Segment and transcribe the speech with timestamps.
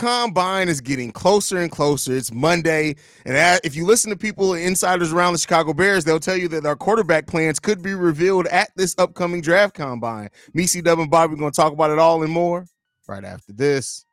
[0.00, 2.16] combine is getting closer and closer.
[2.16, 6.38] It's Monday, and if you listen to people insiders around the Chicago Bears, they'll tell
[6.38, 10.30] you that our quarterback plans could be revealed at this upcoming draft combine.
[10.54, 12.64] Me, C Dub, and Bobby are going to talk about it all and more
[13.08, 14.06] right after this.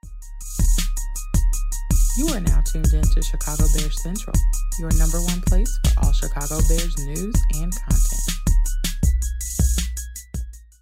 [2.18, 4.36] You are now tuned in to Chicago Bears Central,
[4.80, 8.37] your number one place for all Chicago Bears news and content.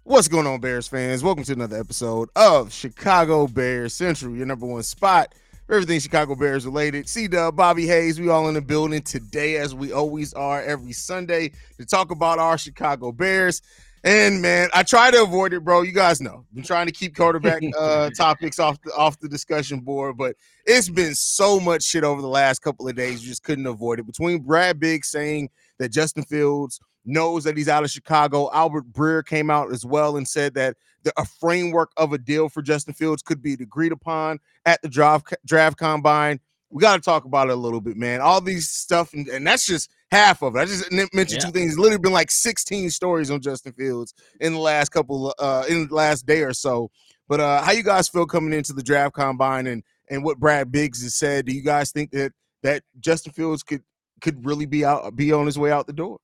[0.08, 1.24] What's going on, Bears fans?
[1.24, 5.34] Welcome to another episode of Chicago Bears Central, your number one spot
[5.66, 7.08] for everything Chicago Bears related.
[7.08, 10.62] C Dub, uh, Bobby Hayes, we all in the building today, as we always are
[10.62, 13.62] every Sunday, to talk about our Chicago Bears.
[14.04, 15.82] And man, I try to avoid it, bro.
[15.82, 19.80] You guys know, been trying to keep quarterback uh, topics off the off the discussion
[19.80, 23.22] board, but it's been so much shit over the last couple of days.
[23.22, 24.06] You just couldn't avoid it.
[24.06, 28.50] Between Brad Biggs saying that Justin Fields knows that he's out of Chicago.
[28.52, 32.48] Albert Breer came out as well and said that the, a framework of a deal
[32.48, 36.40] for Justin Fields could be agreed upon at the draft draft combine.
[36.70, 38.20] We got to talk about it a little bit, man.
[38.20, 40.60] All these stuff, and, and that's just half of it.
[40.60, 41.46] I just mentioned yeah.
[41.46, 41.72] two things.
[41.72, 45.88] It's literally been like 16 stories on Justin Fields in the last couple, uh, in
[45.88, 46.90] the last day or so.
[47.28, 50.70] But uh, how you guys feel coming into the draft combine and and what Brad
[50.70, 51.46] Biggs has said?
[51.46, 53.82] Do you guys think that that Justin Fields could
[54.20, 56.18] could really be out, be on his way out the door?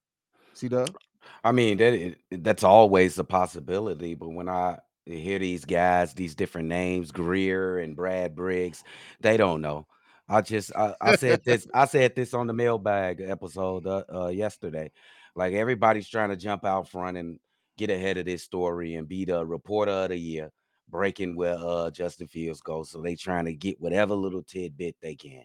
[0.54, 0.96] C Dub.
[1.44, 4.14] I mean, that that's always a possibility.
[4.14, 8.84] But when I hear these guys, these different names, Greer and Brad Briggs,
[9.20, 9.86] they don't know.
[10.32, 14.28] I just I, I said this I said this on the mailbag episode uh, uh,
[14.28, 14.90] yesterday.
[15.36, 17.38] Like everybody's trying to jump out front and
[17.76, 20.50] get ahead of this story and be the reporter of the year,
[20.88, 22.90] breaking where uh, Justin Fields goes.
[22.90, 25.44] So they trying to get whatever little tidbit they can.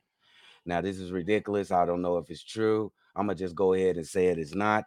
[0.65, 1.69] Now this is ridiculous.
[1.69, 2.93] I don't know if it's true.
[3.13, 4.85] I'm gonna just go ahead and say it is not.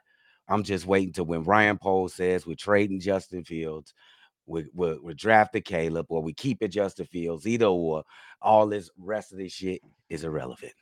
[0.48, 3.92] I'm just waiting to when Ryan Poles says we're trading Justin Fields,
[4.50, 8.04] we, we're, we're drafting Caleb, or we keep it Justin Fields, either or.
[8.42, 10.72] All this rest of this shit is irrelevant.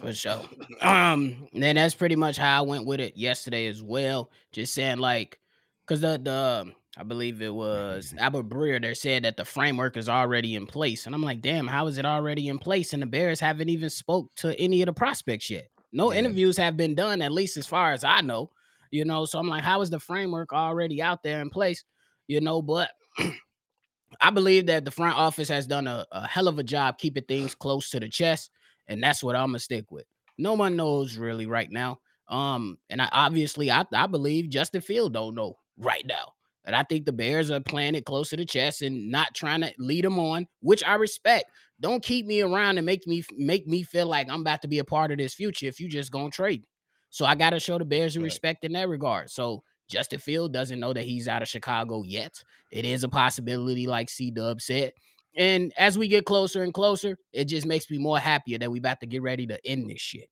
[0.00, 0.42] For sure.
[0.80, 4.30] Um, then that's pretty much how I went with it yesterday as well.
[4.52, 5.40] Just saying, like,
[5.84, 10.08] because the the I believe it was Albert Breer that said that the framework is
[10.08, 12.92] already in place, and I'm like, damn, how is it already in place?
[12.92, 15.68] And the Bears haven't even spoke to any of the prospects yet.
[15.92, 16.20] No yeah.
[16.20, 18.52] interviews have been done, at least as far as I know.
[18.92, 21.82] You know, so I'm like, how is the framework already out there in place?
[22.28, 22.90] You know, but
[24.20, 27.24] I believe that the front office has done a, a hell of a job keeping
[27.24, 28.50] things close to the chest,
[28.86, 30.04] and that's what I'm gonna stick with.
[30.38, 31.98] No one knows really right now.
[32.28, 36.34] Um, and I obviously I, I believe Justin Field don't know right now.
[36.64, 39.62] And I think the Bears are playing it close to the chest and not trying
[39.62, 41.46] to lead them on, which I respect.
[41.80, 44.80] Don't keep me around and make me make me feel like I'm about to be
[44.80, 46.64] a part of this future if you just gonna trade.
[47.10, 48.24] So I gotta show the Bears right.
[48.24, 49.30] respect in that regard.
[49.30, 52.42] So Justin Field doesn't know that he's out of Chicago yet.
[52.70, 54.92] It is a possibility, like C Dub said.
[55.36, 58.78] And as we get closer and closer, it just makes me more happier that we
[58.78, 60.28] about to get ready to end this shit.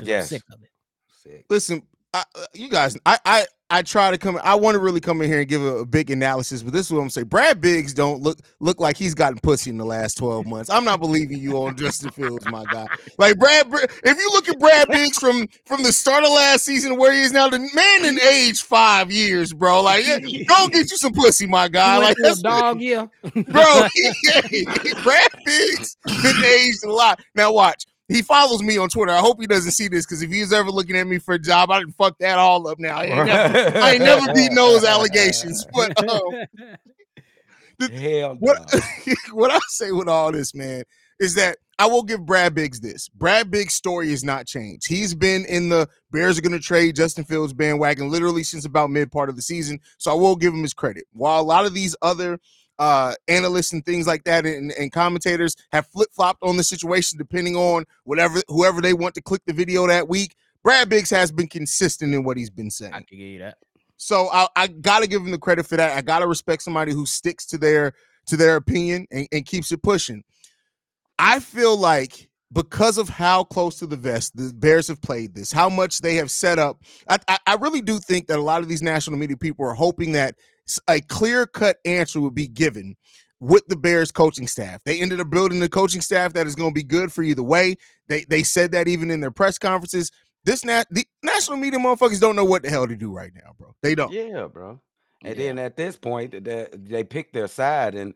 [0.00, 0.24] Yes.
[0.24, 0.70] I'm sick of it.
[1.22, 1.44] Sick.
[1.48, 1.82] Listen,
[2.12, 4.38] I, uh, you guys, I, I I try to come.
[4.42, 6.86] I want to really come in here and give a, a, big analysis, but this
[6.86, 7.28] is what I'm saying.
[7.28, 10.70] Brad Biggs don't look look like he's gotten pussy in the last 12 months.
[10.70, 12.88] I'm not believing you on Justin Fields, my guy.
[13.16, 16.96] Like Brad, if you look at Brad Biggs from from the start of last season
[16.96, 19.82] where he is now, the man in age five years, bro.
[19.82, 21.98] Like, yeah, go get you some pussy, my guy.
[21.98, 23.86] Like that's dog, yeah, bro.
[24.50, 24.64] He,
[25.02, 27.20] Brad Biggs been aged a lot.
[27.34, 29.12] Now watch he follows me on Twitter.
[29.12, 31.38] I hope he doesn't see this because if he's ever looking at me for a
[31.38, 32.98] job, I didn't fuck that all up now.
[32.98, 35.66] I ain't never, I ain't never beat those allegations.
[35.72, 36.20] But um,
[37.78, 38.74] the, Hell what,
[39.32, 40.82] what I say with all this, man,
[41.20, 43.08] is that I will give Brad Biggs this.
[43.08, 44.86] Brad Biggs' story has not changed.
[44.86, 48.90] He's been in the Bears are going to trade Justin Fields bandwagon literally since about
[48.90, 49.80] mid part of the season.
[49.96, 51.04] So I will give him his credit.
[51.12, 52.38] While a lot of these other
[52.80, 57.18] uh, analysts and things like that and, and commentators have flip flopped on the situation
[57.18, 60.34] depending on whatever whoever they want to click the video that week.
[60.64, 62.94] Brad Biggs has been consistent in what he's been saying.
[62.94, 63.58] I can give you that.
[63.98, 65.94] So I, I gotta give him the credit for that.
[65.96, 67.92] I gotta respect somebody who sticks to their
[68.26, 70.24] to their opinion and, and keeps it pushing.
[71.18, 75.52] I feel like because of how close to the vest the Bears have played this,
[75.52, 78.62] how much they have set up, I, I, I really do think that a lot
[78.62, 80.34] of these national media people are hoping that
[80.88, 82.96] a clear cut answer would be given
[83.40, 84.82] with the Bears coaching staff.
[84.84, 87.42] They ended up building the coaching staff that is going to be good for either
[87.42, 87.76] way.
[88.08, 90.10] They they said that even in their press conferences.
[90.44, 93.54] This nat the national media motherfuckers don't know what the hell to do right now,
[93.58, 93.74] bro.
[93.82, 94.12] They don't.
[94.12, 94.80] Yeah, bro.
[95.22, 95.46] And yeah.
[95.46, 98.14] then at this point, they, they pick their side, and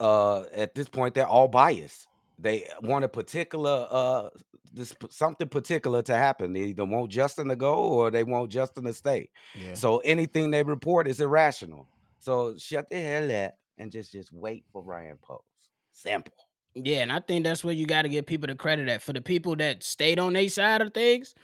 [0.00, 2.06] uh at this point, they're all biased.
[2.38, 4.28] They want a particular uh
[4.72, 6.52] this something particular to happen.
[6.52, 9.28] They either want Justin to go or they want Justin to stay.
[9.54, 9.74] Yeah.
[9.74, 11.88] So anything they report is irrational.
[12.20, 15.44] So shut the hell up and just just wait for Ryan Poles.
[15.92, 16.34] Simple.
[16.74, 19.12] Yeah, and I think that's where you got to give people the credit at for
[19.12, 21.34] the people that stayed on their side of things.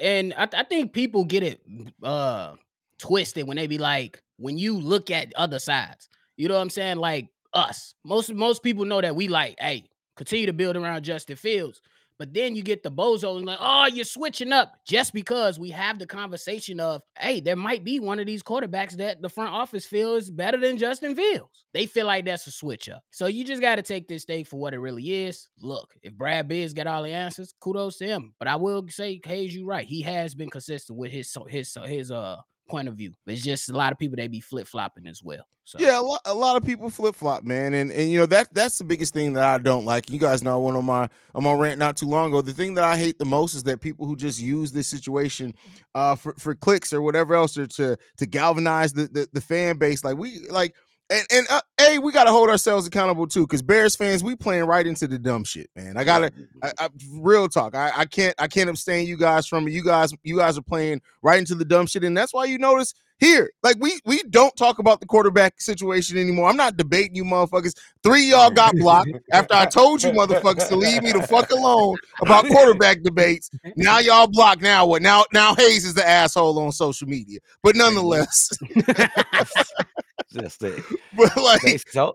[0.00, 1.60] And I, I think people get it
[2.02, 2.54] uh
[2.98, 6.70] twisted when they be like, when you look at other sides, you know what I'm
[6.70, 6.98] saying?
[6.98, 9.84] Like us, most most people know that we like, hey,
[10.18, 11.80] continue to build around Justin Fields.
[12.18, 15.70] But then you get the bozo and like, oh, you're switching up just because we
[15.70, 19.54] have the conversation of, hey, there might be one of these quarterbacks that the front
[19.54, 21.64] office feels better than Justin Fields.
[21.72, 23.04] They feel like that's a switch up.
[23.12, 25.48] So you just got to take this thing for what it really is.
[25.60, 28.34] Look, if Brad Biggs got all the answers, kudos to him.
[28.40, 29.86] But I will say, Hayes, you're right.
[29.86, 32.38] He has been consistent with his his his uh
[32.68, 33.12] point of view.
[33.26, 35.46] It's just a lot of people they be flip flopping as well.
[35.64, 35.78] So.
[35.78, 38.48] Yeah, a lot, a lot of people flip flop, man, and and you know that
[38.54, 40.08] that's the biggest thing that I don't like.
[40.08, 42.40] You guys know I went on my on rant not too long ago.
[42.40, 45.54] The thing that I hate the most is that people who just use this situation
[45.94, 49.76] uh for, for clicks or whatever else or to to galvanize the, the the fan
[49.76, 50.02] base.
[50.02, 50.74] Like we like
[51.10, 54.64] and and uh, hey, we gotta hold ourselves accountable too, because Bears fans, we playing
[54.64, 55.96] right into the dumb shit, man.
[55.96, 56.32] I gotta,
[56.62, 57.74] I, I, real talk.
[57.74, 59.72] I, I can't, I can't abstain you guys from it.
[59.72, 62.58] You guys, you guys are playing right into the dumb shit, and that's why you
[62.58, 66.48] notice here, like we we don't talk about the quarterback situation anymore.
[66.48, 67.74] I'm not debating you, motherfuckers.
[68.04, 71.96] Three y'all got blocked after I told you, motherfuckers, to leave me the fuck alone
[72.20, 73.50] about quarterback debates.
[73.76, 74.62] Now y'all blocked.
[74.62, 75.02] Now what?
[75.02, 78.50] Now now Hayes is the asshole on social media, but nonetheless.
[80.32, 80.82] Just it.
[81.16, 82.14] But like, they so,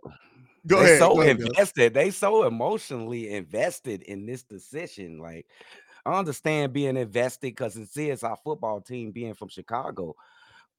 [0.68, 1.00] go they ahead.
[1.00, 1.94] so go invested.
[1.94, 5.20] They so emotionally invested in this decision.
[5.20, 5.48] Like,
[6.06, 10.16] I understand being invested because it is our football team being from Chicago.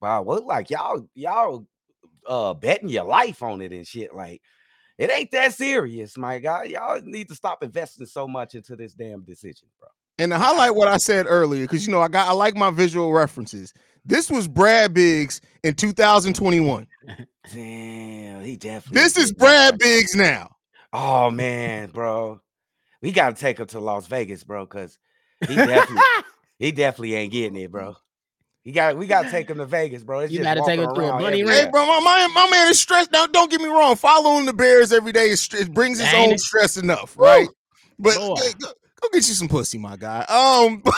[0.00, 1.66] Wow, look like y'all y'all
[2.26, 4.14] uh betting your life on it and shit.
[4.14, 4.42] Like,
[4.96, 6.64] it ain't that serious, my guy.
[6.64, 9.88] Y'all need to stop investing so much into this damn decision, bro.
[10.18, 12.70] And to highlight what I said earlier, because you know I got I like my
[12.70, 13.74] visual references.
[14.04, 16.86] This was Brad Biggs in 2021.
[17.52, 19.00] Damn, he definitely.
[19.00, 19.78] This is did that, Brad.
[19.78, 20.50] Biggs now.
[20.92, 22.40] Oh man, bro,
[23.02, 24.98] we gotta take him to Las Vegas, bro, because
[25.46, 26.02] he definitely,
[26.58, 27.96] he definitely ain't getting it, bro.
[28.62, 30.20] He got, we gotta take him to Vegas, bro.
[30.20, 31.64] It's You gotta take him to a around bunny everywhere.
[31.64, 33.12] Hey, bro, my, my, my man is stressed.
[33.12, 33.94] Now, don't get me wrong.
[33.94, 36.40] Following the Bears every day is it brings his Ain't own it?
[36.40, 37.48] stress enough, right?
[37.98, 38.36] But Boy.
[39.04, 40.20] Hey, go, go get you some pussy, my guy.
[40.28, 40.94] Um, but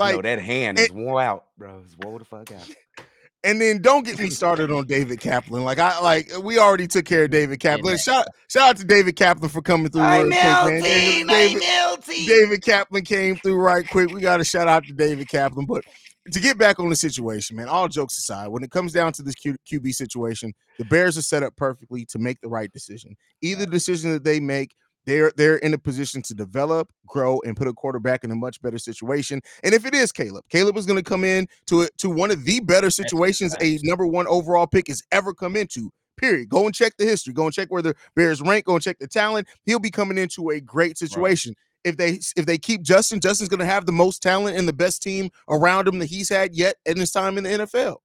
[0.00, 1.82] I know like, that hand is worn out, bro.
[1.84, 2.68] It's wore the fuck out.
[3.44, 5.64] and then don't get me started on David Kaplan.
[5.64, 7.92] Like I like we already took care of David Kaplan.
[7.92, 10.02] that- Shout shout out to David Kaplan for coming through.
[10.02, 10.76] I real quick, man.
[10.76, 11.60] And melty, my
[12.06, 12.28] David.
[12.28, 14.10] David Kaplan came through right quick.
[14.10, 15.66] We got to shout out to David Kaplan.
[15.66, 15.84] But
[16.32, 19.22] to get back on the situation, man, all jokes aside, when it comes down to
[19.22, 23.16] this Q- QB situation, the Bears are set up perfectly to make the right decision.
[23.40, 24.74] Either decision that they make,
[25.08, 28.60] they're they're in a position to develop, grow, and put a quarterback in a much
[28.60, 29.40] better situation.
[29.64, 32.30] And if it is Caleb, Caleb is going to come in to a, to one
[32.30, 35.90] of the better situations a number one overall pick has ever come into.
[36.18, 36.50] Period.
[36.50, 37.32] Go and check the history.
[37.32, 38.66] Go and check where the Bears rank.
[38.66, 39.48] Go and check the talent.
[39.64, 41.54] He'll be coming into a great situation
[41.84, 44.72] if they if they keep Justin, Justin's going to have the most talent and the
[44.74, 47.96] best team around him that he's had yet in his time in the NFL.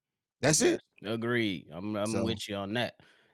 [0.42, 0.82] That's it.
[1.04, 1.66] Agreed.
[1.74, 2.94] I'm, I'm So- with you on that.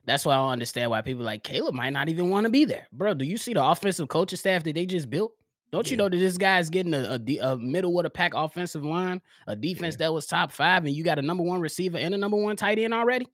[0.10, 2.66] That's why I don't understand why people like Caleb might not even want to be
[2.66, 3.14] there, bro.
[3.14, 5.34] Do you see the offensive coaching staff that they just built?
[5.72, 8.84] Don't you know that this guy's getting a, a, a middle of the pack offensive
[8.84, 12.16] line, a defense that was top five, and you got a number one receiver and
[12.16, 13.28] a number one tight end already?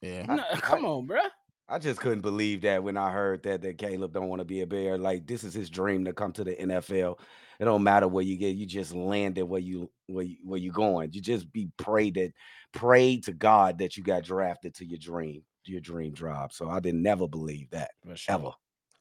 [0.00, 0.24] Yeah.
[0.24, 1.20] no, come on, bro.
[1.68, 4.62] I just couldn't believe that when I heard that that Caleb don't want to be
[4.62, 4.96] a bear.
[4.96, 7.18] Like this is his dream to come to the NFL.
[7.58, 10.70] It don't matter where you get, you just landed where you where you where you
[10.70, 11.12] going.
[11.12, 12.32] You just be prayed that
[12.72, 16.52] pray to God that you got drafted to your dream, your dream job.
[16.52, 17.90] So I didn't never believe that
[18.28, 18.50] ever.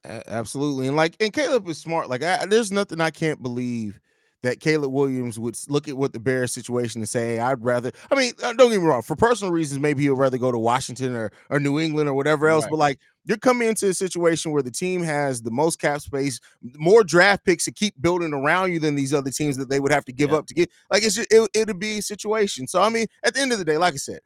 [0.06, 0.88] A- absolutely.
[0.88, 2.10] And like, and Caleb is smart.
[2.10, 4.00] Like, I, there's nothing I can't believe
[4.44, 7.92] that Caleb Williams would look at what the Bears situation and say, hey, I'd rather.
[8.12, 9.02] I mean, uh, don't get me wrong.
[9.02, 12.48] For personal reasons, maybe he'll rather go to Washington or or New England or whatever
[12.48, 12.64] else.
[12.66, 12.72] Right.
[12.72, 16.40] But like, you're coming into a situation where the team has the most cap space,
[16.76, 19.92] more draft picks to keep building around you than these other teams that they would
[19.92, 20.38] have to give Yeah.
[20.38, 20.72] up to get.
[20.90, 22.68] Like, it's just it, it'll be a situation.
[22.68, 24.20] So I mean, at the end of the day, like I said.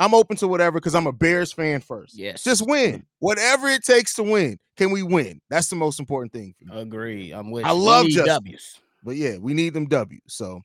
[0.00, 2.16] I'm open to whatever because I'm a Bears fan first.
[2.16, 2.44] Yes.
[2.44, 3.04] Just win.
[3.18, 4.56] Whatever it takes to win.
[4.76, 5.40] Can we win?
[5.50, 6.80] That's the most important thing for me.
[6.82, 7.32] Agree.
[7.32, 7.78] I'm with I you.
[7.80, 8.26] Love Justin.
[8.26, 8.78] W's.
[9.02, 10.20] But yeah, we need them W.
[10.28, 10.60] So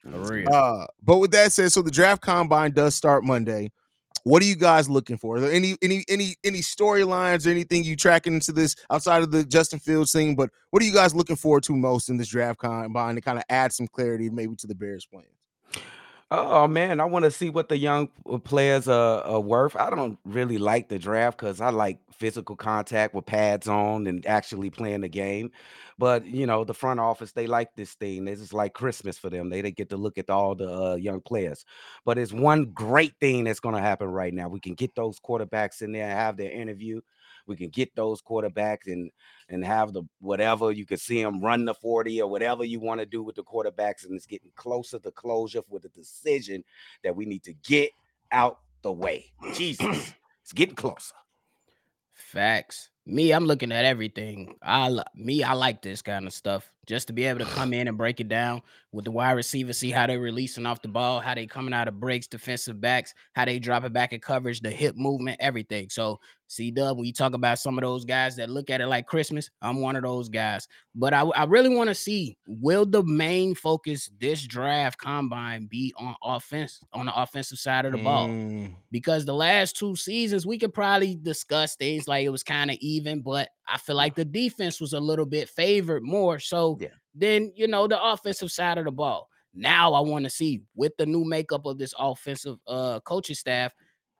[0.52, 3.72] uh but with that said, so the draft combine does start Monday.
[4.24, 5.36] What are you guys looking for?
[5.36, 9.32] Are there any any any any storylines or anything you tracking into this outside of
[9.32, 10.36] the Justin Fields thing?
[10.36, 13.38] But what are you guys looking forward to most in this draft combine to kind
[13.38, 15.25] of add some clarity maybe to the Bears plan?
[16.36, 19.75] Oh man, I want to see what the young uh, players are, are worth.
[19.75, 24.25] I don't really like the draft because I like physical contact with pads on and
[24.25, 25.52] actually playing the game.
[26.00, 28.25] But you know, the front office they like this thing.
[28.25, 29.50] This is like Christmas for them.
[29.50, 31.66] They they get to look at all the uh, young players.
[32.04, 34.50] But it's one great thing that's going to happen right now.
[34.50, 37.02] We can get those quarterbacks in there and have their interview.
[37.46, 39.12] We can get those quarterbacks and
[39.50, 43.00] and have the whatever you can see them run the 40 or whatever you want
[43.02, 46.64] to do with the quarterbacks, and it's getting closer to closure with a decision
[47.04, 47.92] that we need to get
[48.32, 49.32] out the way.
[49.54, 51.16] Jesus, it's getting closer.
[52.14, 52.90] Facts.
[53.06, 54.56] Me, I'm looking at everything.
[54.62, 56.70] I me, I like this kind of stuff.
[56.86, 58.62] Just to be able to come in and break it down
[58.94, 61.88] with the wide receiver, see how they're releasing off the ball, how they coming out
[61.88, 65.90] of breaks, defensive backs, how they drop it back in coverage, the hip movement, everything.
[65.90, 68.88] So, see, Dub, when you talk about some of those guys that look at it
[68.88, 70.68] like Christmas, I'm one of those guys.
[70.94, 75.94] But I, I really want to see will the main focus this draft combine be
[75.98, 78.28] on offense on the offensive side of the ball?
[78.28, 82.70] Mm, because the last two seasons we could probably discuss things like it was kind
[82.70, 86.78] of even, but I feel like the defense was a little bit favored more so
[86.80, 86.90] Yeah.
[87.16, 89.30] than you know the offensive side of the ball.
[89.54, 93.72] Now I want to see with the new makeup of this offensive uh coaching staff,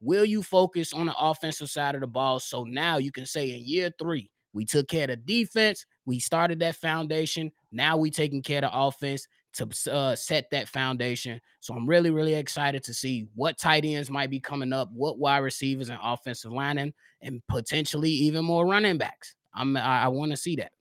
[0.02, 2.40] will you focus on the offensive side of the ball?
[2.40, 6.20] So now you can say in year three, we took care of the defense, we
[6.20, 7.52] started that foundation.
[7.72, 11.40] Now we taking care of the offense to uh, set that foundation.
[11.60, 15.20] So I'm really, really excited to see what tight ends might be coming up, what
[15.20, 19.36] wide receivers and offensive linemen, and potentially even more running backs.
[19.54, 20.72] I'm I, I want to see that.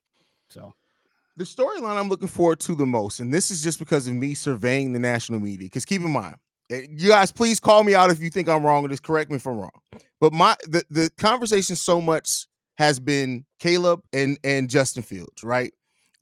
[0.49, 0.75] So
[1.37, 4.35] the storyline I'm looking forward to the most, and this is just because of me
[4.35, 5.67] surveying the national media.
[5.67, 6.37] Because keep in mind,
[6.71, 9.31] eh, you guys, please call me out if you think I'm wrong, or just correct
[9.31, 9.71] me if I'm wrong.
[10.21, 15.73] But my the the conversation so much has been Caleb and and Justin Fields, right?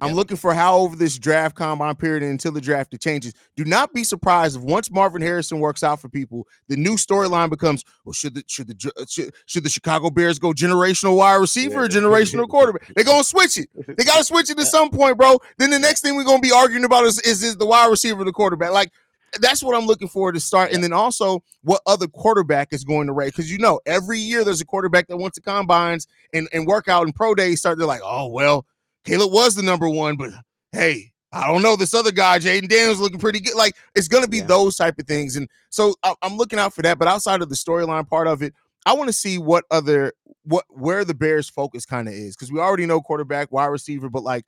[0.00, 3.34] I'm looking for how over this draft combine period and until the draft it changes.
[3.56, 7.50] Do not be surprised if once Marvin Harrison works out for people, the new storyline
[7.50, 11.34] becomes: Well, should the should the uh, should, should the Chicago Bears go generational wide
[11.34, 12.92] receiver or generational quarterback?
[12.94, 13.68] They're gonna switch it.
[13.96, 15.38] They gotta switch it at some point, bro.
[15.58, 18.22] Then the next thing we're gonna be arguing about is is, is the wide receiver
[18.22, 18.72] or the quarterback?
[18.72, 18.90] Like
[19.38, 20.72] that's what I'm looking for to start.
[20.72, 23.26] And then also what other quarterback is going to rate.
[23.26, 26.88] Because you know, every year there's a quarterback that wants to combines and, and work
[26.88, 27.78] out and pro days start.
[27.78, 28.66] They're like, oh well,
[29.04, 30.30] Caleb was the number one, but
[30.72, 31.76] hey, I don't know.
[31.76, 33.54] This other guy, Jayden Daniels, looking pretty good.
[33.54, 34.46] Like it's gonna be Yeah.
[34.46, 35.36] those type of things.
[35.36, 36.98] And so I, I'm looking out for that.
[36.98, 38.52] But outside of the storyline part of it,
[38.86, 40.12] I want to see what other
[40.44, 44.08] what where the Bears focus kind of is because we already know quarterback, wide receiver,
[44.08, 44.44] but like,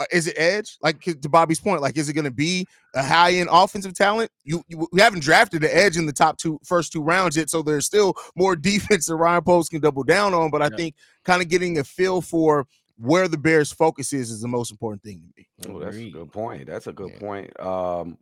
[0.00, 0.76] uh, is it edge?
[0.82, 4.30] Like to Bobby's point, like, is it going to be a high end offensive talent?
[4.44, 7.48] You, you we haven't drafted the edge in the top two first two rounds yet,
[7.48, 10.50] so there's still more defense that Ryan Poles can double down on.
[10.50, 10.76] But I Yeah.
[10.76, 10.94] think
[11.24, 15.02] kind of getting a feel for where the Bears focus is is the most important
[15.02, 15.22] thing
[15.62, 15.74] to me.
[15.74, 16.66] Oh, that's a good point.
[16.66, 17.18] That's a good Yeah.
[17.18, 17.60] point.
[17.60, 18.18] Um,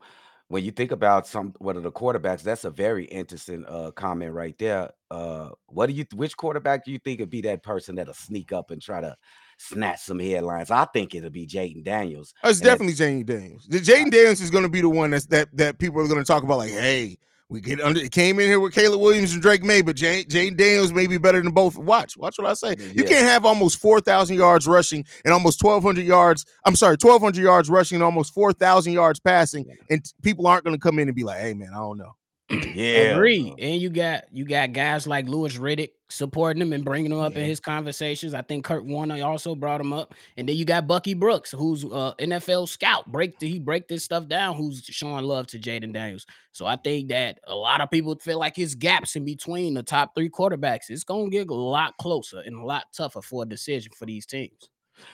[0.49, 4.33] when you think about some what are the quarterbacks, that's a very interesting uh comment
[4.33, 4.91] right there.
[5.11, 8.53] Uh, what do you which quarterback do you think would be that person that'll sneak
[8.53, 9.17] up and try to
[9.59, 10.71] snatch some headlines?
[10.71, 12.35] I think it'll be Jayden Daniels.
[12.43, 13.67] Oh, It's And definitely Jayden Daniels.
[13.69, 16.19] The Jayden Daniels is going to be the one that's that that people are going
[16.21, 16.59] to talk about.
[16.59, 17.19] Like, hey,
[17.55, 18.01] we get under.
[18.01, 21.07] It came in here with Caleb Williams and Drake Maye, but Jane, Jayden Daniels may
[21.07, 21.79] be better than both.
[21.79, 22.77] Watch, watch what I say.
[22.93, 26.45] You can't have almost four thousand yards rushing and almost twelve hundred yards.
[26.67, 30.65] I'm sorry, twelve hundred yards rushing and almost four thousand yards passing, and people aren't
[30.65, 32.17] going to come in and be like, hey, man, I don't know.
[32.51, 33.55] Yeah, Agree.
[33.59, 37.37] And you got you got guys like Louis Riddick supporting him and bringing him up
[37.37, 38.35] in his conversations.
[38.35, 40.15] I think Kurt Warner also brought him up.
[40.37, 43.11] And then you got Bucky Brooks, who's uh NFL scout.
[43.11, 46.27] Break he break this stuff down, who's showing love to Jayden Daniels.
[46.53, 49.83] So I think that a lot of people feel like his gaps in between the
[49.83, 50.91] top three quarterbacks.
[50.91, 54.27] It's gonna get a lot closer and a lot tougher for a decision for these
[54.27, 54.69] teams.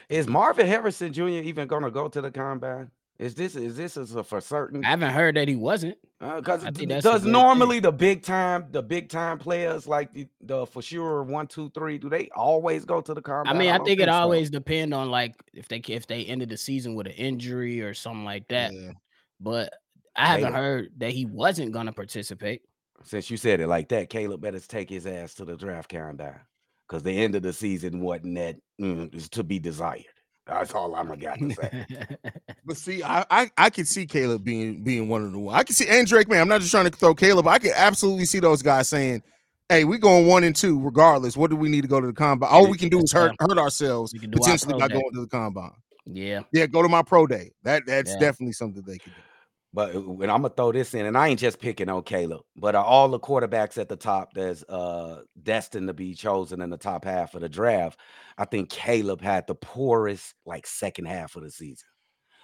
[0.09, 1.29] Is Marvin Harrison Jr.
[1.29, 2.91] even gonna go to the combine?
[3.21, 4.83] Is this is this is a for certain?
[4.83, 5.99] I haven't heard that he wasn't.
[6.21, 7.33] Because I think a does good thing.
[7.33, 11.71] normally the big time the big time players like the, the for sure one two
[11.75, 13.55] three do they always go to the combine?
[13.55, 14.13] I mean, I, don't think it so.
[14.13, 17.93] always depend on like if they if they ended the season with an injury or
[17.93, 18.73] something like that.
[18.73, 18.93] Yeah.
[19.39, 19.75] But
[20.17, 20.55] I haven't Caleb.
[20.55, 22.63] heard that he wasn't gonna participate.
[23.05, 26.41] Since you said it like that, Caleb better take his ass to the draft combine
[26.89, 30.07] because the end of the season wasn't that mm, is to be desired.
[30.51, 31.87] That's all I'm got to say.
[32.65, 35.55] But see, I, I I could see Caleb being being one of the one.
[35.55, 36.41] I can see and Drake, man.
[36.43, 37.47] I'm not just trying to throw Caleb.
[37.49, 39.23] I can absolutely see those guys saying,
[39.69, 41.37] "Hey, we going one and two regardless.
[41.37, 42.51] What do we need to go to the combine?
[42.51, 44.95] All we can do is hurt hurt ourselves can do our potentially by day.
[44.95, 45.73] going to the combine.
[46.07, 47.51] yeah, Yeah, go to my pro day.
[47.65, 48.19] That that's Yeah.
[48.19, 49.23] definitely something they could do.
[49.73, 52.43] But uh, when I'm gonna throw this in, and I ain't just picking on Caleb,
[52.57, 56.71] but are all the quarterbacks at the top that's uh destined to be chosen in
[56.71, 57.99] the top half of the draft,
[58.37, 61.89] I think Caleb had the poorest like second half of the season.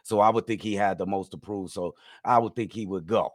[0.04, 1.72] So I would think he had the most to prove.
[1.72, 3.30] So I would think he would go,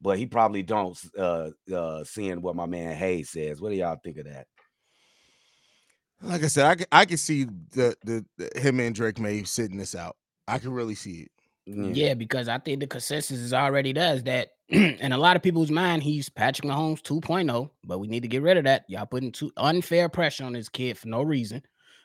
[0.00, 0.98] but he probably don't.
[1.18, 4.46] Uh, uh, seeing what my man Hayes says, what do y'all think of that?
[6.22, 9.76] Like I said, I I can see the, the the him and Drake Maye sitting
[9.76, 10.16] this out.
[10.48, 11.30] I can really see it.
[11.66, 15.70] Yeah, because I think the consensus is already does that in a lot of people's
[15.70, 18.84] mind, he's Patrick Mahomes 2.0, but we need to get rid of that.
[18.88, 21.62] Y'all putting too unfair pressure on this kid for no reason.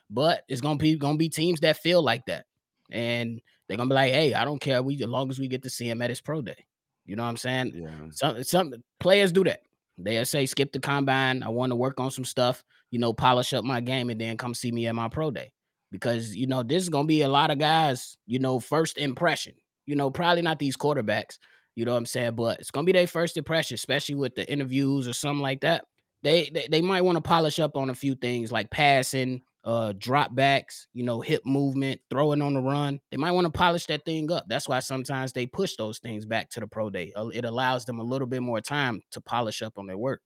[0.08, 2.46] But it's gonna be gonna be teams that feel like that,
[2.90, 4.82] and they're gonna be like, "Hey, I don't care.
[4.82, 6.66] We as long as we get to see him at his pro day."
[7.06, 7.72] You know what I'm saying?
[7.76, 8.10] Yeah.
[8.10, 9.62] Some some players do that.
[9.98, 11.44] They say skip the combine.
[11.44, 12.64] I want to work on some stuff.
[12.90, 15.52] You know, polish up my game, and then come see me at my pro day
[15.90, 18.16] because you know this is gonna be a lot of guys.
[18.26, 19.54] You know, first impression.
[19.86, 21.38] You know, probably not these quarterbacks.
[21.76, 22.34] You know what I'm saying?
[22.34, 25.84] But it's gonna be their first impression, especially with the interviews or something like that.
[26.22, 29.92] They they, they might want to polish up on a few things like passing, uh,
[29.96, 33.00] drop backs, you know, hip movement, throwing on the run.
[33.10, 34.44] They might want to polish that thing up.
[34.48, 37.12] That's why sometimes they push those things back to the pro day.
[37.16, 40.20] Uh, It allows them a little bit more time to polish up on their work.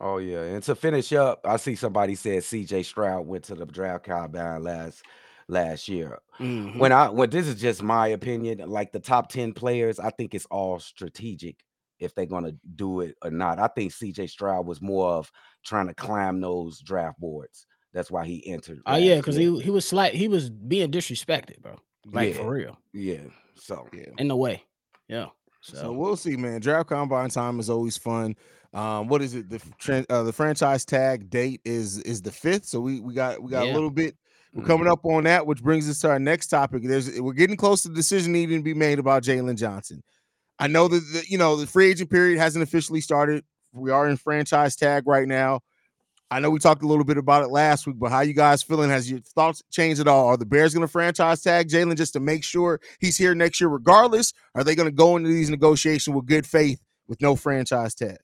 [0.00, 2.84] Oh yeah, and to finish up, I see somebody said C.J.
[2.84, 5.02] Stroud went to the draft combine last
[5.48, 6.18] last year.
[6.38, 6.78] Mhm.
[6.78, 10.34] When I when this is just my opinion, like the top ten players, I think
[10.34, 11.56] it's all strategic
[11.98, 13.58] if they're gonna do it or not.
[13.58, 14.28] I think C.J.
[14.28, 15.32] Stroud was more of
[15.64, 17.66] trying to climb those draft boards.
[17.92, 18.80] That's why he entered.
[18.86, 20.14] Oh yeah, because he he was slight.
[20.14, 21.76] He was being disrespected, bro.
[22.06, 22.40] Like Yeah.
[22.42, 23.22] for real, yeah.
[23.56, 24.10] So Yeah.
[24.18, 24.62] in the way.
[25.08, 25.26] Yeah.
[25.60, 26.60] So, So, we'll see, man.
[26.60, 28.36] Draft combine time is always fun.
[28.74, 29.48] Um, what is it?
[29.48, 32.66] The uh, the franchise tag date is is the fifth.
[32.66, 34.16] So we we got we got a little bit.
[34.52, 34.66] We're Mhm.
[34.66, 36.82] coming up on that, which brings us to our next topic.
[36.84, 40.02] There's we're getting close to the decision needing to be made about Jaylon Johnson.
[40.58, 43.44] I know that the, you know the free agent period hasn't officially started.
[43.72, 45.60] We are in franchise tag right now.
[46.30, 48.62] I know we talked a little bit about it last week, but how you guys
[48.62, 48.90] feeling?
[48.90, 50.26] Has your thoughts changed at all?
[50.26, 53.62] Are the Bears going to franchise tag Jaylon just to make sure he's here next
[53.62, 54.34] year, regardless?
[54.54, 58.18] Are they going to go into these negotiations with good faith with no franchise tag?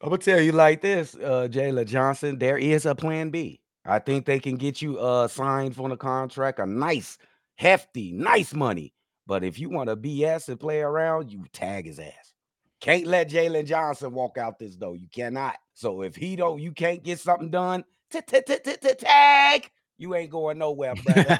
[0.00, 2.38] I'm gonna tell you like this, uh, Jaylon Johnson.
[2.38, 3.60] There is a plan B.
[3.86, 7.18] I think they can get you uh signed for the contract, a nice,
[7.56, 8.94] hefty, nice money.
[9.26, 12.34] But if you want to BS and play around, you tag his ass.
[12.80, 14.92] Can't let Jaylon Johnson walk out this though.
[14.92, 15.56] You cannot.
[15.72, 17.84] So if he don't, you can't get something done.
[18.10, 19.70] Tag.
[19.96, 21.36] You ain't going nowhere, brother.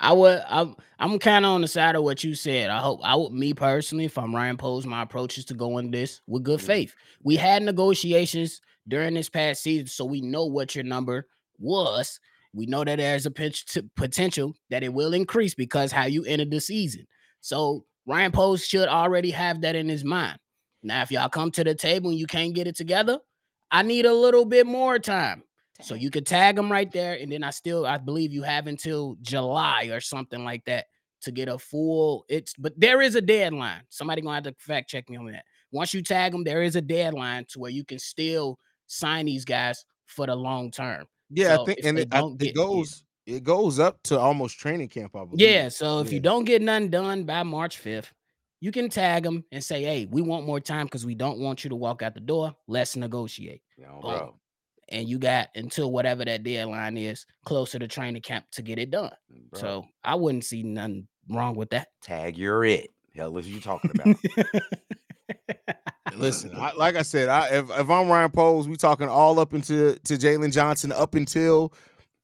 [0.00, 0.42] I would.
[0.48, 0.76] I'm.
[0.98, 2.70] I'm kind of on the side of what you said.
[2.70, 3.00] I hope.
[3.02, 3.32] I would.
[3.32, 6.60] Me personally, if I'm Ryan Poles, my approach is to go in this with good
[6.60, 6.64] Mhm.
[6.64, 6.94] faith.
[7.22, 11.26] We had negotiations during this past season, so we know what your number
[11.58, 12.20] was.
[12.52, 13.30] We know that there's a
[13.96, 17.06] potential that it will increase because how you ended the season.
[17.40, 20.38] So Ryan Poles should already have that in his mind.
[20.82, 23.18] Now, if y'all come to the table and you can't get it together,
[23.70, 25.42] I need a little bit more time.
[25.82, 28.66] So you could tag them right there, and then I still I believe you have
[28.66, 30.86] until July or something like that
[31.22, 32.24] to get a full.
[32.28, 33.82] It's but there is a deadline.
[33.88, 35.44] Somebody gonna have to fact check me on that.
[35.72, 39.44] Once you tag them, there is a deadline to where you can still sign these
[39.44, 41.04] guys for the long term.
[41.30, 44.88] Yeah, So I think, and it, I- it goes it goes up to almost training
[44.88, 45.16] camp.
[45.16, 45.40] I believe.
[45.40, 45.68] Yeah.
[45.68, 46.14] So if Yeah.
[46.14, 48.12] you don't get none done by March 5th,
[48.60, 51.64] you can tag them and say, hey, we want more time because we don't want
[51.64, 52.54] you to walk out the door.
[52.68, 53.62] Let's negotiate.
[53.76, 54.00] Boom.
[54.00, 54.34] bro.
[54.88, 58.90] And you got until whatever that deadline is closer to training camp to get it
[58.90, 59.10] done.
[59.50, 59.60] bro.
[59.60, 61.88] So I wouldn't see nothing wrong with that.
[62.02, 62.90] tag you're it.
[63.14, 64.16] Hell, what you talking about?
[66.16, 69.54] Listen, I, like I said, I if, if I'm Ryan Poles, we talking all up
[69.54, 71.72] into to Jaylon Johnson up until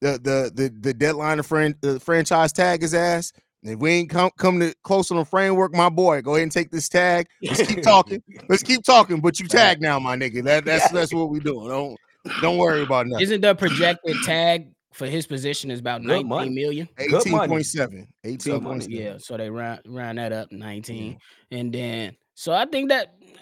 [0.01, 3.33] the the the, the deadline of fran- the franchise tag his ass.
[3.63, 6.51] If we ain't come come to close on the framework, my boy, go ahead and
[6.51, 7.27] take this tag.
[7.41, 8.21] Let's keep talking.
[8.49, 9.21] Let's keep talking.
[9.21, 10.43] But you tag now, my nigga.
[10.43, 11.69] That that's that's what we doing.
[11.69, 11.97] Don't
[12.41, 13.23] don't worry about nothing.
[13.23, 16.49] Isn't the projected tag for his position is about Good 19 money.
[16.51, 16.89] million?
[16.95, 17.53] Good money.
[17.55, 18.07] 18.7.
[18.25, 18.85] 18.7.
[18.89, 21.17] Yeah, so they round round that up 19.
[21.51, 23.37] And then so I think that uh,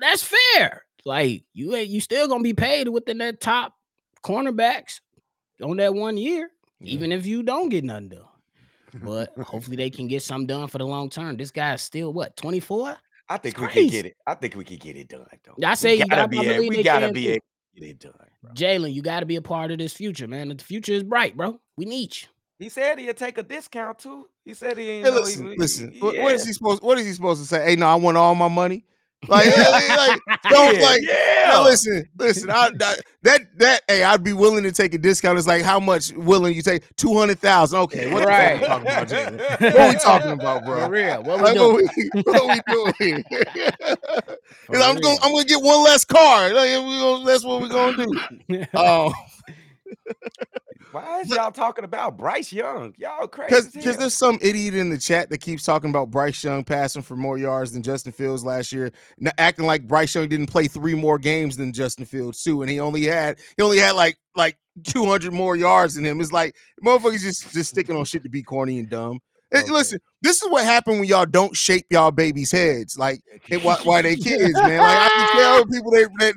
[0.00, 0.22] that's
[0.54, 0.84] fair.
[1.04, 3.74] Like you ain't you still gonna be paid within that top
[4.24, 5.00] cornerbacks
[5.62, 6.50] on that one year,
[6.80, 6.92] Yeah.
[6.94, 8.24] even if you don't get nothing done.
[9.02, 11.36] But hopefully they can get something done for the long term.
[11.36, 12.96] This guy's still what 24?
[13.30, 13.80] I think It's we crazy.
[13.82, 14.16] can get it.
[14.26, 15.26] I think we can get it done.
[15.44, 15.66] Though.
[15.66, 16.38] I say we gotta got- be.
[16.38, 17.38] I a- believe we gotta be too.
[17.82, 18.54] Able to get it done.
[18.54, 20.48] Jaylon, you got to be a part of this future, man.
[20.48, 21.60] The future is bright, bro.
[21.76, 22.28] We need you.
[22.58, 24.28] He said he'd take a discount too.
[24.44, 25.06] He said he ain't.
[25.06, 25.92] Hey, know listen, he, listen.
[25.92, 26.82] he- What, what is he supposed?
[26.82, 27.64] What is he supposed to say?
[27.64, 28.84] Hey, no, I want all my money.
[29.26, 31.02] Like, like don't Yeah, like.
[31.02, 31.50] yeah.
[31.52, 32.50] No, listen, listen.
[32.50, 35.38] I, I- that that hey, I'd be willing to take a discount.
[35.38, 36.84] It's like how much willing you take?
[36.96, 37.80] Two hundred thousand.
[37.80, 38.60] Okay, what Right.
[38.60, 39.60] the we talking about?
[39.60, 40.84] What are we talking about, bro?
[40.86, 41.22] For real.
[41.24, 43.24] What we Like, what, we, what we doing?
[44.82, 45.18] I'm going.
[45.22, 46.52] I'm gonna get one less car.
[46.54, 48.06] Like, gonna, that's what we're gonna
[48.48, 48.64] do.
[48.78, 49.12] Um,
[50.92, 52.94] Why is y'all talking about Bryce Young?
[52.96, 53.48] Y'all crazy.
[53.48, 54.00] Because as because hell.
[54.00, 57.36] there's some idiot in the chat that keeps talking about Bryce Young passing for more
[57.36, 58.90] yards than Justin Fields last year,
[59.36, 62.80] acting like Bryce Young didn't play three more games than Justin Fields too, and he
[62.80, 66.20] only had he only had like like 200 more yards than him.
[66.20, 69.20] It's like motherfuckers just just sticking on shit to be corny and dumb.
[69.54, 69.70] Okay.
[69.70, 72.98] Listen, this is what happened when y'all don't shape y'all babies' heads.
[72.98, 74.78] Like they, why, why they kids, man.
[74.78, 76.32] Like I can tell people they they,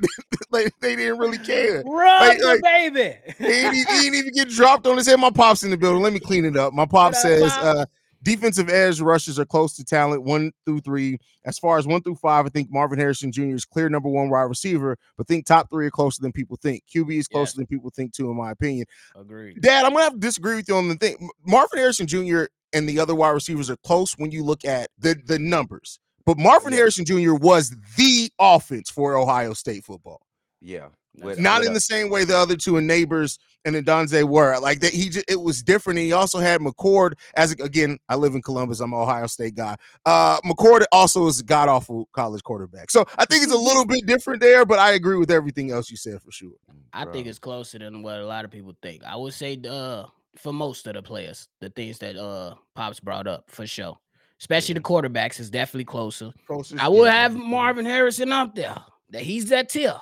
[0.52, 1.82] they, they didn't really care.
[1.84, 3.14] Rub Like- like- baby.
[3.38, 5.20] He ain't even get dropped on his head.
[5.20, 6.02] My pop's in the building.
[6.02, 6.72] Let me clean it up.
[6.72, 7.64] My pop says Pop?
[7.64, 7.86] uh
[8.24, 11.18] defensive edge rushes are close to talent one through three.
[11.44, 13.46] As far as one through five, I think Marvin Harrison Jr.
[13.56, 16.84] is clear number one wide receiver, but think top three are closer than people think.
[16.94, 17.54] QB is closer Yes.
[17.54, 18.86] than people think too, in my opinion.
[19.20, 19.60] Agreed.
[19.60, 21.28] Dad, I'm gonna have to disagree with you on the thing.
[21.44, 22.44] Marvin Harrison Jr.
[22.72, 25.98] and the other wide receivers are close when you look at the the numbers.
[26.24, 26.78] But Marvin Yeah.
[26.78, 27.34] Harrison Jr.
[27.34, 30.20] was the offense for Ohio State football.
[30.60, 30.88] Yeah.
[31.20, 33.82] With- Not with in a- the same way the other two and Nabers and the
[33.82, 34.58] Odunze were.
[34.60, 35.98] Like that, he just, it was different.
[35.98, 37.98] And he also had McCord as again.
[38.08, 38.80] I live in Columbus.
[38.80, 39.76] I'm an Ohio State guy.
[40.06, 42.90] Uh, McCord also is a god awful college quarterback.
[42.90, 44.64] So I think it's a little bit different there.
[44.64, 46.52] But I agree with everything else you said for sure.
[46.94, 49.02] I think it's closer than what a lot of people think.
[49.04, 50.04] I would say uh
[50.36, 53.98] for most of the players, the things that uh Pops brought up for sure.
[54.40, 56.32] Especially the quarterbacks is definitely closer.
[56.46, 57.36] Closest- I will yeah, have.
[57.36, 58.76] Marvin Harrison up there.
[59.10, 59.94] That he's that tier.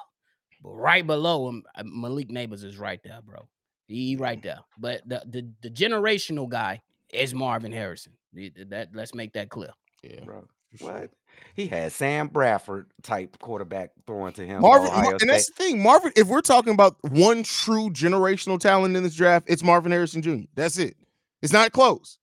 [0.63, 3.47] But right below him, uh, Malik Nabers is right there, bro.
[3.87, 4.61] He right there.
[4.79, 6.81] But the the, the generational guy
[7.13, 8.13] is Marvin Harrison.
[8.33, 9.71] The- the- That let's make that clear.
[10.03, 10.25] Yeah.
[10.25, 10.47] Bro,
[10.79, 11.11] what?
[11.55, 14.63] He had Sam Bradford type quarterback throwing to him.
[14.63, 15.83] Marvin, and that's the thing.
[15.83, 20.23] Marvin, if we're talking about one true generational talent in this draft, it's Marvin Harrison
[20.23, 20.47] Jr.
[20.55, 20.97] That's it.
[21.43, 22.19] It's not close.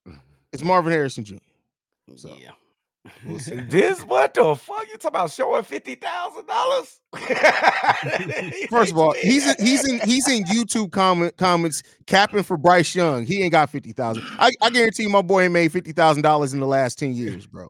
[0.51, 0.67] It's mm-hmm.
[0.67, 1.35] Marvin Harrison Jr.
[2.15, 2.51] So, yeah.
[3.25, 3.39] we'll.
[3.69, 4.87] This what the fuck?
[4.87, 6.99] You talking about showing fifty thousand dollars?
[8.69, 12.95] First of all, he's in, he's in he's in YouTube comment comments capping for Bryce
[12.95, 13.25] Young.
[13.25, 14.23] He ain't got fifty thousand.
[14.39, 17.13] I, I guarantee you, my boy ain't made fifty thousand dollars in the last ten
[17.13, 17.69] years, bro.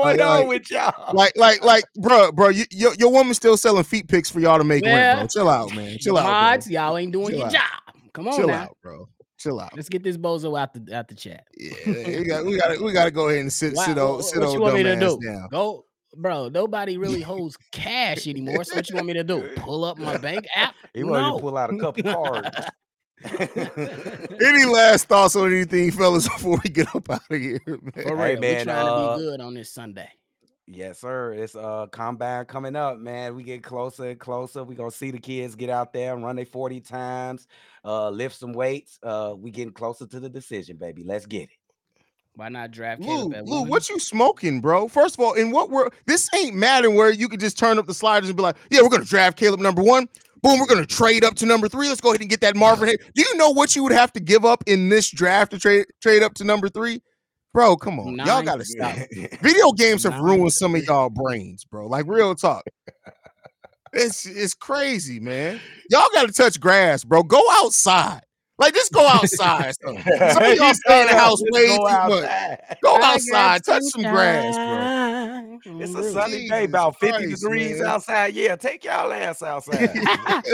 [0.00, 1.14] What is going Like- on like- with y'all?
[1.14, 4.58] Like like like, bro, bro, you, your your woman's still selling feet pics for y'all
[4.58, 5.26] to make rent, bro.
[5.28, 5.98] Chill out, man.
[5.98, 6.72] Chill out, Mods, bro.
[6.72, 7.52] y'all ain't doing Chill your out.
[7.52, 7.94] job.
[8.12, 8.54] Come on Chill now.
[8.62, 9.08] out, bro.
[9.38, 9.70] Chill out.
[9.74, 11.44] Let's get this bozo out the out the chat.
[11.56, 13.96] Yeah, we got we got to we got to go ahead and sit Why- sit
[13.96, 15.26] wha- old wha- sit what old you want me to dumbass do?
[15.26, 15.48] down.
[15.50, 15.84] Go,
[16.16, 16.48] bro.
[16.48, 18.64] Nobody really holds cash anymore.
[18.64, 19.48] So what you want me to do?
[19.56, 20.74] Pull up my bank app?
[20.94, 21.36] He wanted No.
[21.36, 22.48] to pull out a couple cards.
[24.42, 27.92] Any last thoughts on anything, fellas, before we get up out of here, man?
[27.92, 30.10] For Hey, man, we trying uh, to be good on this Sunday.
[30.66, 31.32] Yes, sir.
[31.32, 33.34] It's uh combine coming up, man.
[33.34, 34.62] We get closer and closer.
[34.62, 37.48] We gonna see the kids get out there and run their 40 times,
[37.84, 38.98] uh, lift some weights.
[39.02, 41.02] Uh, we getting closer to the decision, baby.
[41.02, 41.59] Let's get it.
[42.40, 44.88] Why not draft Lou, Caleb at Lou, what you smoking, bro?
[44.88, 45.92] First of all, in what world?
[46.06, 48.80] This ain't Madden where you could just turn up the sliders and be like, "Yeah,
[48.80, 50.08] we're gonna draft Caleb number one.
[50.40, 51.90] Boom, we're gonna trade up to number three.
[51.90, 54.10] Let's go ahead and get that Marvin." Hay-" Do you know what you would have
[54.14, 57.02] to give up in this draft to trade trade up to number three,
[57.52, 57.76] bro?
[57.76, 58.96] Come on, y'all gotta stop.
[59.42, 61.88] Video games have Nine ruined some of y'all brains, bro.
[61.88, 62.64] Like real talk.
[63.92, 65.60] It's it's crazy, man.
[65.90, 67.24] Y'all got to touch grass, bro.
[67.24, 68.20] Go outside.
[68.60, 69.74] Like just go outside.
[69.82, 69.96] son.
[70.04, 72.60] Some of y'all stay in the house way too much.
[72.82, 74.99] Go outside, touch some some grass, bro.
[75.26, 75.60] Time.
[75.80, 76.12] It's a Really.
[76.12, 77.86] sunny day, about 50 Christ, degrees man.
[77.88, 78.34] outside.
[78.34, 79.90] Yeah, take y'all ass outside.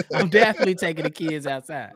[0.14, 1.92] I'm definitely taking the kids outside.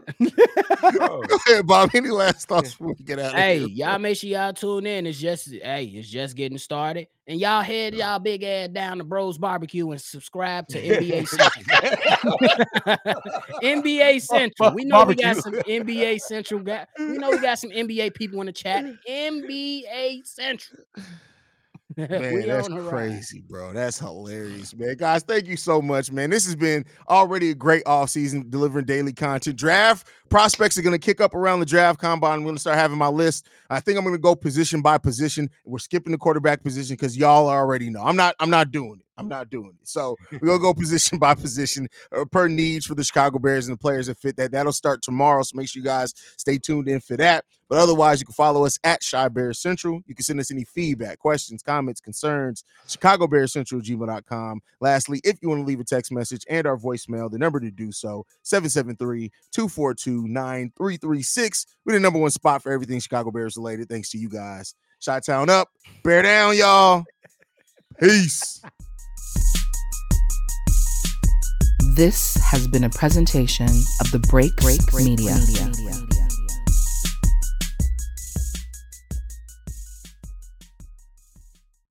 [0.98, 1.90] Go ahead, Bob.
[1.94, 3.68] Any last thoughts before we get out of hey, here?
[3.68, 5.06] y'all make sure y'all tune in.
[5.06, 7.09] It's just hey, it's just getting started.
[7.26, 11.64] And y'all head y'all big ass down to Bros Barbecue and subscribe to NBA Central.
[13.62, 14.74] NBA Central.
[14.74, 16.87] We know we got some NBA Central guy.
[16.98, 18.85] We know we got some NBA people in the chat.
[19.09, 20.83] NBA Central.
[21.96, 22.90] Man, that's on the rise.
[22.90, 23.72] crazy, bro.
[23.72, 24.96] That's hilarious, man.
[24.96, 26.31] Guys, thank you so much, man.
[26.31, 29.57] This has been already a great offseason delivering daily content.
[29.57, 32.38] Draft prospects are going to kick up around the draft combine.
[32.38, 33.48] I'm going to start having my list.
[33.68, 35.50] I think I'm going to go position by position.
[35.66, 38.02] We're skipping the quarterback position because y'all already know.
[38.02, 38.34] I'm not.
[38.40, 39.06] I'm not doing it.
[39.20, 39.86] I'm not doing it.
[39.86, 43.76] So we're gonna go position by position uh, per needs for the Chicago Bears and
[43.76, 44.50] the players that fit that.
[44.50, 45.42] That'll start tomorrow.
[45.42, 47.44] So make sure you guys stay tuned in for that.
[47.68, 50.00] But otherwise, you can follow us at Chi Bears Central.
[50.06, 54.60] You can send us any feedback, questions, comments, concerns, Chicago Bears Central, gmail.com.
[54.80, 57.70] Lastly, if you want to leave a text message and our voicemail, the number to
[57.70, 58.26] do so,
[60.28, 61.66] 773-242-9336.
[61.85, 63.88] We're the number one spot for everything Chicago Bears related.
[63.88, 64.74] Thanks to you guys.
[65.00, 65.68] Shot Town up,
[66.04, 67.04] bear down, y'all.
[67.98, 68.62] Peace.
[71.96, 75.37] This has been a presentation of the Break Break Media.